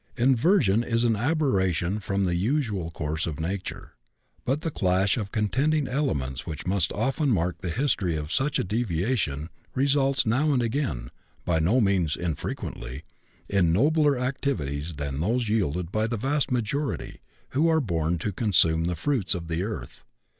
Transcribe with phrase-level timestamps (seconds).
[0.17, 3.93] Inversion is an aberration from the usual course of nature.
[4.45, 8.63] But the clash of contending elements which must often mark the history of such a
[8.63, 11.11] deviation results now and again
[11.45, 13.03] by no means infrequently
[13.47, 18.85] in nobler activities than those yielded by the vast majority who are born to consume
[18.85, 20.03] the fruits of the earth.